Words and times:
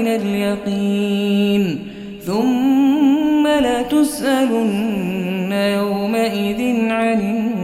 عين 0.00 0.08
اليقين. 0.08 1.78
ثم 2.26 3.46
لتسألن 3.46 5.52
يومئذ 5.52 6.90
عن 6.90 7.20
النعيم 7.20 7.59